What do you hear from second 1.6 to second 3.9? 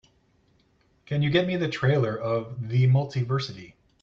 trailer of The Multiversity?